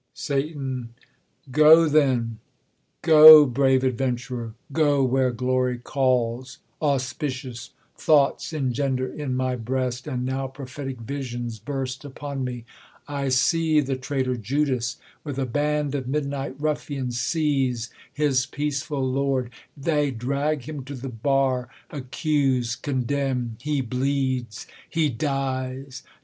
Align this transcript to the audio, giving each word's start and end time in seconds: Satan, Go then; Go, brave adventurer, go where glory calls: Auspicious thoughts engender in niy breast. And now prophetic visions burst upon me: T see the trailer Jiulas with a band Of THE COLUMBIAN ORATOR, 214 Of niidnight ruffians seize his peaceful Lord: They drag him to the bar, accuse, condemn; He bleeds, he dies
Satan, 0.15 0.95
Go 1.51 1.87
then; 1.87 2.39
Go, 3.03 3.45
brave 3.45 3.83
adventurer, 3.83 4.55
go 4.73 5.03
where 5.03 5.29
glory 5.29 5.77
calls: 5.77 6.57
Auspicious 6.81 7.69
thoughts 7.95 8.51
engender 8.51 9.05
in 9.13 9.35
niy 9.37 9.63
breast. 9.63 10.07
And 10.07 10.25
now 10.25 10.47
prophetic 10.47 10.97
visions 11.01 11.59
burst 11.59 12.03
upon 12.03 12.43
me: 12.43 12.65
T 13.07 13.29
see 13.29 13.79
the 13.79 13.95
trailer 13.95 14.35
Jiulas 14.35 14.95
with 15.23 15.37
a 15.37 15.45
band 15.45 15.93
Of 15.93 16.05
THE 16.07 16.19
COLUMBIAN 16.19 16.33
ORATOR, 16.33 16.53
214 16.57 16.57
Of 16.57 16.57
niidnight 16.59 16.63
ruffians 16.63 17.21
seize 17.21 17.89
his 18.11 18.45
peaceful 18.47 19.07
Lord: 19.07 19.51
They 19.77 20.09
drag 20.09 20.63
him 20.63 20.83
to 20.85 20.95
the 20.95 21.09
bar, 21.09 21.69
accuse, 21.91 22.75
condemn; 22.75 23.57
He 23.61 23.81
bleeds, 23.81 24.65
he 24.89 25.11
dies 25.11 26.01